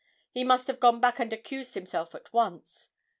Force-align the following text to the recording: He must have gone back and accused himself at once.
He 0.31 0.43
must 0.43 0.65
have 0.65 0.79
gone 0.79 0.99
back 0.99 1.19
and 1.19 1.31
accused 1.31 1.75
himself 1.75 2.15
at 2.15 2.33
once. 2.33 2.89